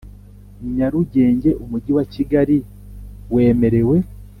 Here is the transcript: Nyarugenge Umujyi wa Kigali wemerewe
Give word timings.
Nyarugenge 0.75 1.49
Umujyi 1.63 1.91
wa 1.97 2.05
Kigali 2.13 2.57
wemerewe 3.33 3.97